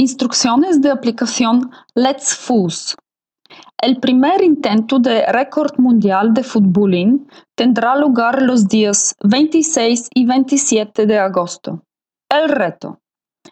[0.00, 2.96] Instrucciones de aplicación Let's Fuse.
[3.82, 11.04] El primer intento de récord mundial de futbolín tendrá lugar los días 26 y 27
[11.04, 11.82] de agosto.
[12.30, 12.98] El reto.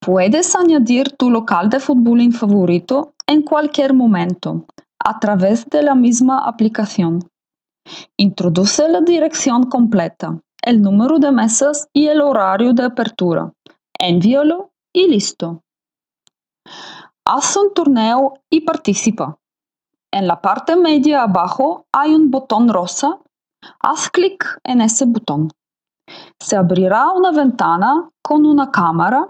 [0.01, 4.65] Puedes añadir tu local de fútbol favorito en cualquier momento
[5.05, 7.19] a través de la misma aplicación.
[8.17, 13.53] Introduce la dirección completa, el número de mesas y el horario de apertura.
[13.99, 15.63] Envíalo y listo.
[17.27, 19.37] Haz un torneo y participa.
[20.13, 23.19] En la parte media abajo hay un botón rosa.
[23.81, 25.51] Haz clic en ese botón.
[26.41, 29.29] Se abrirá una ventana con una cámara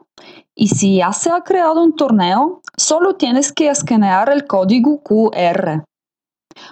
[0.54, 5.84] y si ya se ha creado un torneo, solo tienes que escanear el código QR.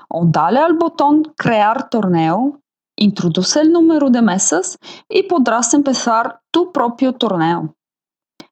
[0.08, 2.60] O dale al botón Crear torneo,
[2.96, 7.74] introduce el número de mesas y podrás empezar tu propio torneo.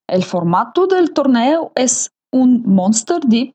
[0.08, 3.54] El formato del torneo es un Monster Deep,